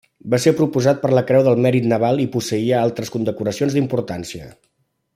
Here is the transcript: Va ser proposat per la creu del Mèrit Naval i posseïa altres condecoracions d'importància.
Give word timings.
Va 0.33 0.37
ser 0.45 0.53
proposat 0.59 1.01
per 1.03 1.11
la 1.15 1.23
creu 1.33 1.43
del 1.49 1.61
Mèrit 1.67 1.85
Naval 1.93 2.23
i 2.25 2.27
posseïa 2.37 2.81
altres 2.87 3.15
condecoracions 3.19 3.77
d'importància. 3.79 4.53